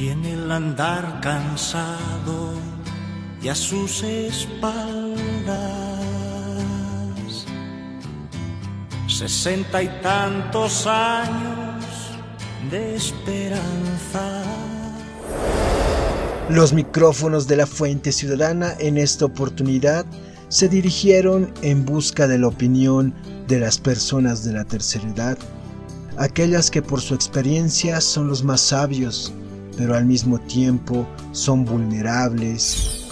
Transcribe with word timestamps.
tiene 0.00 0.32
el 0.32 0.50
andar 0.50 1.20
cansado 1.20 2.54
y 3.42 3.48
a 3.48 3.54
sus 3.54 4.02
espaldas 4.02 5.44
sesenta 9.06 9.82
y 9.82 9.88
tantos 10.00 10.86
años 10.86 11.84
de 12.70 12.94
esperanza. 12.96 14.42
Los 16.48 16.72
micrófonos 16.72 17.46
de 17.46 17.56
la 17.56 17.66
Fuente 17.66 18.10
Ciudadana 18.10 18.72
en 18.78 18.96
esta 18.96 19.26
oportunidad 19.26 20.06
se 20.48 20.70
dirigieron 20.70 21.52
en 21.60 21.84
busca 21.84 22.26
de 22.26 22.38
la 22.38 22.48
opinión 22.48 23.12
de 23.48 23.60
las 23.60 23.76
personas 23.76 24.44
de 24.44 24.54
la 24.54 24.64
tercera 24.64 25.10
edad, 25.10 25.36
aquellas 26.16 26.70
que 26.70 26.80
por 26.80 27.02
su 27.02 27.14
experiencia 27.14 28.00
son 28.00 28.28
los 28.28 28.42
más 28.42 28.62
sabios, 28.62 29.34
pero 29.80 29.96
al 29.96 30.04
mismo 30.04 30.38
tiempo 30.38 31.08
son 31.32 31.64
vulnerables. 31.64 33.06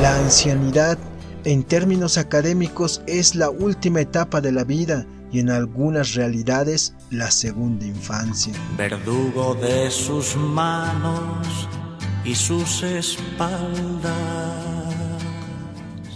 La 0.00 0.16
ancianidad 0.16 0.96
en 1.42 1.64
términos 1.64 2.18
académicos 2.18 3.02
es 3.08 3.34
la 3.34 3.50
última 3.50 4.00
etapa 4.00 4.40
de 4.40 4.52
la 4.52 4.62
vida 4.62 5.08
y 5.32 5.40
en 5.40 5.50
algunas 5.50 6.14
realidades 6.14 6.94
la 7.10 7.32
segunda 7.32 7.84
infancia. 7.84 8.52
Verdugo 8.78 9.56
de 9.56 9.90
sus 9.90 10.36
manos 10.36 11.48
y 12.24 12.36
sus 12.36 12.84
espaldas. 12.84 14.14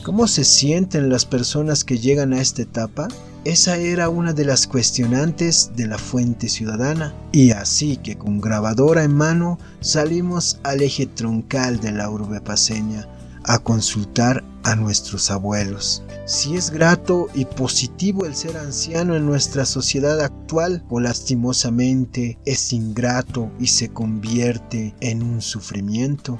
¿Cómo 0.04 0.28
se 0.28 0.44
sienten 0.44 1.08
las 1.08 1.24
personas 1.24 1.82
que 1.82 1.98
llegan 1.98 2.32
a 2.32 2.40
esta 2.40 2.62
etapa? 2.62 3.08
Esa 3.44 3.76
era 3.76 4.08
una 4.08 4.32
de 4.32 4.46
las 4.46 4.66
cuestionantes 4.66 5.72
de 5.76 5.86
la 5.86 5.98
fuente 5.98 6.48
ciudadana. 6.48 7.12
Y 7.30 7.50
así 7.50 7.98
que 7.98 8.16
con 8.16 8.40
grabadora 8.40 9.04
en 9.04 9.14
mano 9.14 9.58
salimos 9.80 10.58
al 10.62 10.80
eje 10.80 11.04
troncal 11.04 11.78
de 11.78 11.92
la 11.92 12.08
urbe 12.08 12.40
paseña 12.40 13.06
a 13.44 13.58
consultar 13.58 14.42
a 14.62 14.76
nuestros 14.76 15.30
abuelos. 15.30 16.02
Si 16.24 16.56
es 16.56 16.70
grato 16.70 17.28
y 17.34 17.44
positivo 17.44 18.24
el 18.24 18.34
ser 18.34 18.56
anciano 18.56 19.14
en 19.14 19.26
nuestra 19.26 19.66
sociedad 19.66 20.22
actual 20.22 20.82
o 20.88 21.00
lastimosamente 21.00 22.38
es 22.46 22.72
ingrato 22.72 23.50
y 23.60 23.66
se 23.66 23.90
convierte 23.90 24.94
en 25.00 25.22
un 25.22 25.42
sufrimiento. 25.42 26.38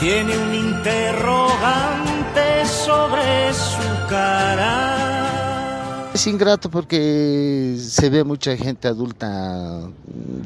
Tiene 0.00 0.38
un 0.38 0.54
interrogante 0.54 2.64
sobre 2.64 3.52
su 3.52 4.08
cara 4.08 5.11
es 6.14 6.26
ingrato 6.26 6.70
porque 6.70 7.76
se 7.78 8.10
ve 8.10 8.22
mucha 8.22 8.56
gente 8.56 8.86
adulta 8.86 9.80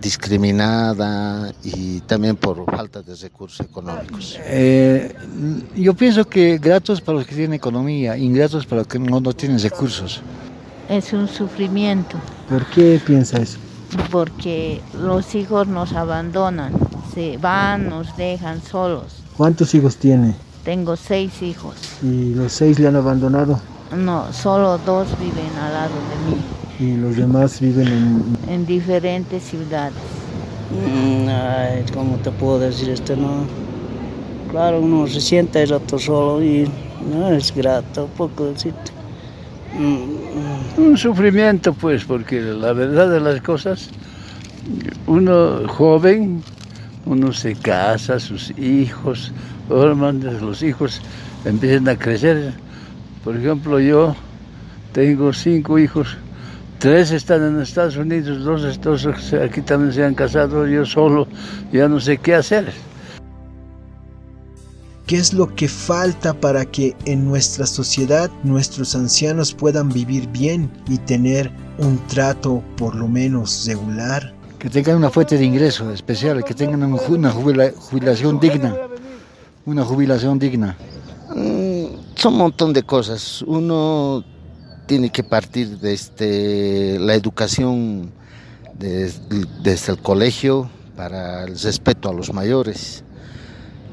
discriminada 0.00 1.53
y 1.64 2.00
también 2.00 2.36
por 2.36 2.64
falta 2.67 3.03
de 3.03 3.14
recursos 3.17 3.67
económicos. 3.67 4.39
Eh, 4.45 5.14
yo 5.75 5.95
pienso 5.95 6.25
que 6.25 6.58
gratos 6.58 7.00
para 7.00 7.19
los 7.19 7.27
que 7.27 7.34
tienen 7.34 7.55
economía, 7.55 8.17
ingratos 8.17 8.64
para 8.67 8.83
los 8.83 8.86
que 8.86 8.98
no, 8.98 9.20
no 9.20 9.33
tienen 9.33 9.58
recursos. 9.58 10.20
Es 10.89 11.12
un 11.12 11.27
sufrimiento. 11.27 12.17
¿Por 12.48 12.64
qué 12.67 13.01
piensa 13.05 13.39
eso? 13.39 13.58
Porque 14.11 14.80
los 15.01 15.34
hijos 15.34 15.67
nos 15.67 15.92
abandonan, 15.95 16.73
se 17.12 17.39
van, 17.39 17.89
nos 17.89 18.17
dejan 18.17 18.62
solos. 18.62 19.23
¿Cuántos 19.36 19.75
hijos 19.75 19.97
tiene? 19.97 20.34
Tengo 20.64 20.97
seis 20.97 21.42
hijos. 21.42 21.75
¿Y 22.03 22.34
los 22.34 22.53
seis 22.53 22.78
le 22.78 22.89
han 22.89 22.97
abandonado? 22.97 23.61
No, 23.95 24.33
solo 24.33 24.79
dos 24.79 25.09
viven 25.19 25.51
al 25.62 25.73
lado 25.73 25.95
de 26.11 26.87
mí. 26.87 26.92
¿Y 26.92 26.97
los 26.97 27.17
demás 27.17 27.61
viven 27.61 27.87
en...? 27.89 28.37
En 28.53 28.67
diferentes 28.67 29.42
ciudades. 29.45 29.95
Mm, 30.70 31.29
ay, 31.29 31.84
¿cómo 31.95 32.17
te 32.17 32.31
puedo 32.33 32.59
decir 32.59 32.91
esto? 32.91 33.14
No? 33.17 33.47
Claro, 34.51 34.81
uno 34.81 35.07
se 35.07 35.20
siente 35.20 35.62
el 35.62 35.70
rato 35.70 35.98
solo 35.98 36.42
y 36.42 36.69
no 37.12 37.29
es 37.31 37.55
grato, 37.55 38.08
poco 38.17 38.46
decirte. 38.46 38.91
Mm, 39.79 40.80
Un 40.80 40.96
sufrimiento, 40.98 41.73
pues, 41.73 42.05
porque 42.05 42.41
la 42.41 42.73
verdad 42.73 43.08
de 43.11 43.20
las 43.20 43.41
cosas, 43.41 43.91
uno 45.07 45.67
joven, 45.69 46.42
uno 47.07 47.33
se 47.33 47.55
casa, 47.55 48.19
sus 48.19 48.51
hijos, 48.58 49.33
los 49.69 50.63
hijos 50.63 51.01
empiezan 51.45 51.89
a 51.89 51.96
crecer 51.96 52.52
por 53.27 53.37
ejemplo, 53.37 53.81
yo 53.81 54.14
tengo 54.92 55.33
cinco 55.33 55.81
hijos, 55.81 56.17
tres 56.79 57.11
están 57.11 57.42
en 57.42 57.61
Estados 57.61 57.97
Unidos, 57.97 58.45
dos, 58.45 58.81
dos 58.81 59.35
aquí 59.35 59.63
también 59.63 59.92
se 59.92 60.05
han 60.05 60.14
casado, 60.14 60.64
yo 60.64 60.87
solo, 60.87 61.27
ya 61.73 61.89
no 61.89 61.98
sé 61.98 62.19
qué 62.19 62.37
hacer. 62.37 62.73
¿Qué 65.09 65.17
es 65.17 65.33
lo 65.33 65.53
que 65.57 65.67
falta 65.67 66.35
para 66.35 66.64
que 66.67 66.95
en 67.05 67.25
nuestra 67.25 67.67
sociedad 67.67 68.31
nuestros 68.45 68.95
ancianos 68.95 69.53
puedan 69.53 69.89
vivir 69.89 70.29
bien 70.29 70.70
y 70.89 70.97
tener 70.98 71.51
un 71.79 71.98
trato 72.07 72.63
por 72.77 72.95
lo 72.95 73.08
menos 73.08 73.67
regular? 73.67 74.33
Que 74.61 74.70
tengan 74.70 74.98
una 74.98 75.11
fuente 75.11 75.37
de 75.37 75.45
ingreso 75.45 75.91
especial, 75.91 76.45
que 76.45 76.55
tengan 76.55 76.81
una 76.85 77.33
jubilación 77.33 78.39
digna, 78.39 78.77
una 79.64 79.83
jubilación 79.83 80.39
digna. 80.39 80.77
Un 82.27 82.39
montón 82.39 82.73
de 82.73 82.83
cosas. 82.83 83.42
Uno 83.42 84.25
tiene 84.87 85.11
que 85.11 85.23
partir 85.23 85.79
desde 85.79 85.92
este, 85.92 86.98
la 86.98 87.14
educación 87.14 88.11
desde, 88.77 89.92
el 89.92 89.98
colegio 89.98 90.69
para 90.97 91.45
el 91.45 91.57
respeto 91.57 92.09
a 92.09 92.13
los 92.13 92.33
mayores. 92.33 93.05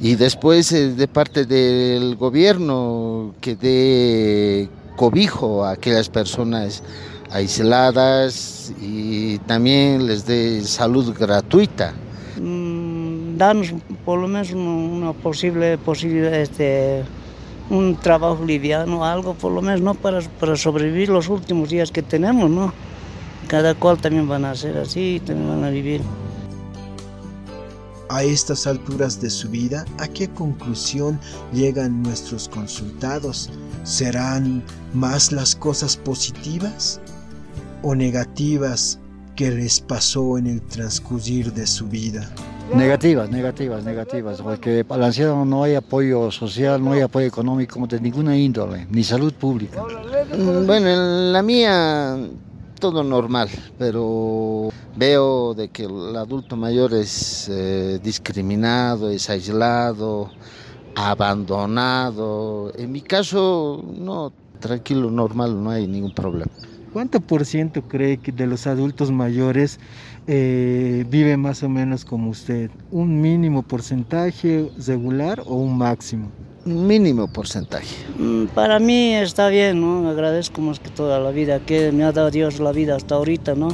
Y 0.01 0.15
después 0.15 0.71
eh, 0.71 0.93
de 0.93 1.07
parte 1.07 1.45
del 1.45 2.15
gobierno 2.15 3.35
que 3.39 3.55
dé 3.55 4.67
cobijo 4.95 5.63
a 5.63 5.73
aquellas 5.73 6.09
personas 6.09 6.81
aisladas 7.29 8.73
y 8.81 9.37
también 9.39 10.07
les 10.07 10.25
dé 10.25 10.61
salud 10.61 11.15
gratuita. 11.15 11.93
Mm, 12.41 13.37
danos 13.37 13.75
por 14.03 14.19
lo 14.19 14.27
menos 14.27 14.51
una 14.53 15.13
posible 15.13 15.77
posibilidad 15.77 16.33
este, 16.33 17.03
un 17.69 17.95
trabajo 17.95 18.43
liviano, 18.43 19.05
algo 19.05 19.33
por 19.33 19.51
lo 19.51 19.61
menos, 19.61 19.81
¿no? 19.81 19.93
Para, 19.93 20.21
para 20.21 20.55
sobrevivir 20.55 21.09
los 21.09 21.29
últimos 21.29 21.69
días 21.69 21.91
que 21.91 22.01
tenemos, 22.01 22.49
¿no? 22.49 22.73
Cada 23.47 23.75
cual 23.75 23.97
también 23.97 24.27
van 24.27 24.45
a 24.45 24.55
ser 24.55 24.77
así, 24.77 25.21
también 25.25 25.49
van 25.49 25.63
a 25.63 25.69
vivir. 25.69 26.01
A 28.09 28.23
estas 28.23 28.67
alturas 28.67 29.19
de 29.21 29.29
su 29.29 29.49
vida, 29.49 29.85
¿a 29.97 30.07
qué 30.07 30.29
conclusión 30.29 31.19
llegan 31.51 32.03
nuestros 32.03 32.47
consultados? 32.47 33.49
¿Serán 33.83 34.63
más 34.93 35.31
las 35.31 35.55
cosas 35.55 35.97
positivas 35.97 37.01
o 37.81 37.95
negativas 37.95 38.99
que 39.35 39.49
les 39.49 39.79
pasó 39.79 40.37
en 40.37 40.47
el 40.47 40.61
transcurrir 40.61 41.53
de 41.53 41.65
su 41.65 41.87
vida? 41.87 42.29
Negativas, 42.75 43.29
negativas, 43.29 43.83
negativas, 43.83 44.41
porque 44.41 44.83
para 44.83 45.03
el 45.03 45.05
anciano 45.05 45.45
no 45.45 45.63
hay 45.63 45.75
apoyo 45.75 46.31
social, 46.31 46.83
no 46.83 46.93
hay 46.93 47.01
apoyo 47.01 47.27
económico 47.27 47.85
de 47.85 47.99
ninguna 47.99 48.35
índole, 48.37 48.87
ni 48.89 49.03
salud 49.03 49.33
pública. 49.33 49.83
Mm, 50.35 50.65
bueno, 50.65 50.89
en 50.89 51.33
la 51.33 51.41
mía 51.43 52.17
todo 52.79 53.03
normal, 53.03 53.49
pero 53.77 54.69
veo 54.95 55.53
de 55.53 55.69
que 55.69 55.83
el 55.83 56.17
adulto 56.17 56.57
mayor 56.57 56.93
es 56.93 57.47
eh, 57.49 57.99
discriminado, 58.03 59.09
es 59.09 59.29
aislado, 59.29 60.31
abandonado. 60.95 62.73
En 62.75 62.91
mi 62.91 63.01
caso, 63.01 63.83
no, 63.97 64.33
tranquilo, 64.59 65.09
normal, 65.09 65.63
no 65.63 65.69
hay 65.69 65.87
ningún 65.87 66.13
problema. 66.13 66.51
¿Cuánto 66.93 67.21
por 67.21 67.43
ciento 67.43 67.81
cree 67.81 68.17
que 68.17 68.31
de 68.31 68.45
los 68.45 68.67
adultos 68.67 69.11
mayores 69.11 69.79
eh, 70.27 71.03
vive 71.09 71.37
más 71.37 71.63
o 71.63 71.69
menos 71.69 72.05
como 72.05 72.29
usted? 72.29 72.69
¿Un 72.91 73.19
mínimo 73.19 73.63
porcentaje 73.63 74.69
regular 74.85 75.41
o 75.47 75.55
un 75.55 75.75
máximo? 75.75 76.31
Mínimo 76.65 77.27
porcentaje. 77.27 77.95
Mm, 78.19 78.45
para 78.53 78.77
mí 78.77 79.15
está 79.15 79.47
bien, 79.47 79.81
¿no? 79.81 80.07
Agradezco 80.07 80.61
más 80.61 80.79
que 80.79 80.91
toda 80.91 81.19
la 81.19 81.31
vida 81.31 81.59
que 81.65 81.91
me 81.91 82.03
ha 82.03 82.11
dado 82.11 82.29
Dios 82.29 82.59
la 82.59 82.71
vida 82.71 82.95
hasta 82.95 83.15
ahorita, 83.15 83.55
¿no? 83.55 83.69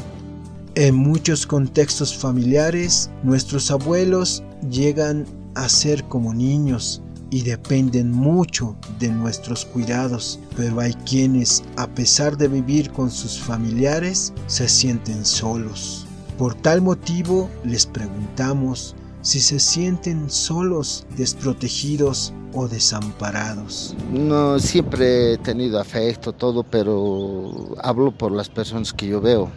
En 0.75 0.95
muchos 0.95 1.45
contextos 1.45 2.17
familiares, 2.17 3.11
nuestros 3.23 3.69
abuelos 3.69 4.43
llegan 4.71 5.25
a 5.55 5.67
ser 5.67 6.05
como 6.05 6.33
niños 6.33 7.01
y 7.31 7.41
dependen 7.43 8.11
mucho 8.11 8.75
de 8.99 9.09
nuestros 9.09 9.65
cuidados, 9.65 10.39
pero 10.55 10.79
hay 10.79 10.93
quienes, 11.05 11.63
a 11.77 11.87
pesar 11.87 12.37
de 12.37 12.47
vivir 12.47 12.91
con 12.91 13.09
sus 13.11 13.39
familiares, 13.39 14.33
se 14.47 14.67
sienten 14.67 15.25
solos. 15.25 16.05
Por 16.37 16.55
tal 16.55 16.81
motivo 16.81 17.49
les 17.63 17.85
preguntamos 17.85 18.95
si 19.21 19.39
se 19.39 19.59
sienten 19.59 20.29
solos, 20.29 21.05
desprotegidos 21.17 22.33
o 22.53 22.67
desamparados. 22.67 23.95
No, 24.11 24.57
siempre 24.59 25.33
he 25.33 25.37
tenido 25.37 25.79
afecto, 25.79 26.31
todo, 26.33 26.63
pero 26.63 27.75
hablo 27.83 28.11
por 28.11 28.31
las 28.31 28.49
personas 28.49 28.93
que 28.93 29.07
yo 29.07 29.21
veo. 29.21 29.49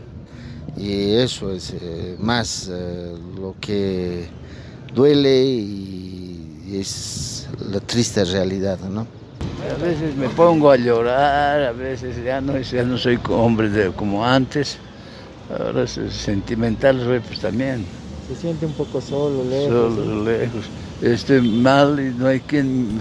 y 0.76 1.12
eso 1.16 1.52
es 1.52 1.74
eh, 1.80 2.16
más 2.18 2.68
eh, 2.72 3.14
lo 3.36 3.54
que 3.60 4.26
duele 4.94 5.44
y, 5.44 6.41
y 6.66 6.78
es 6.78 7.48
la 7.70 7.80
triste 7.80 8.24
realidad, 8.24 8.78
¿no? 8.80 9.06
A 9.70 9.82
veces 9.82 10.16
me 10.16 10.28
pongo 10.28 10.70
a 10.70 10.76
llorar, 10.76 11.62
a 11.62 11.72
veces 11.72 12.22
ya 12.24 12.40
no, 12.40 12.58
ya 12.58 12.82
no 12.82 12.98
soy 12.98 13.18
hombre 13.28 13.68
de, 13.68 13.92
como 13.92 14.24
antes, 14.24 14.78
ahora 15.50 15.86
soy 15.86 16.10
sentimental 16.10 17.00
soy 17.00 17.20
pues 17.20 17.40
también. 17.40 17.84
Se 18.28 18.40
siente 18.40 18.66
un 18.66 18.72
poco 18.72 19.00
solo, 19.00 19.44
lejos. 19.44 19.94
Solo, 19.94 20.24
lejos. 20.24 20.64
Estoy 21.00 21.40
mal 21.40 21.98
y 22.00 22.16
no 22.16 22.28
hay 22.28 22.40
quien 22.40 22.98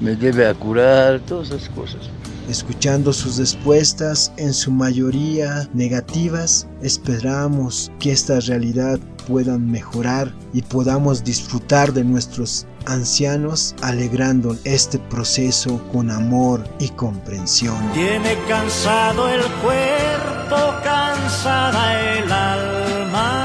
me 0.00 0.14
lleve 0.14 0.46
a 0.46 0.54
curar, 0.54 1.20
todas 1.20 1.50
esas 1.50 1.68
cosas. 1.70 2.10
Escuchando 2.48 3.12
sus 3.12 3.36
respuestas, 3.36 4.32
en 4.38 4.54
su 4.54 4.70
mayoría 4.70 5.68
negativas, 5.74 6.66
esperamos 6.82 7.90
que 7.98 8.12
esta 8.12 8.40
realidad 8.40 8.98
pueda 9.26 9.58
mejorar 9.58 10.32
y 10.54 10.62
podamos 10.62 11.22
disfrutar 11.22 11.92
de 11.92 12.04
nuestros 12.04 12.66
ancianos 12.88 13.74
alegrando 13.82 14.56
este 14.64 14.98
proceso 14.98 15.80
con 15.92 16.10
amor 16.10 16.64
y 16.78 16.88
comprensión. 16.88 17.76
Tiene 17.92 18.36
cansado 18.48 19.28
el 19.28 19.42
cuerpo, 19.62 20.56
cansada 20.82 22.18
el 22.18 22.32
alma. 22.32 23.44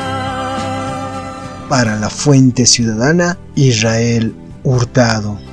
Para 1.70 1.96
la 1.98 2.10
Fuente 2.10 2.66
Ciudadana, 2.66 3.38
Israel 3.56 4.36
Hurtado. 4.64 5.53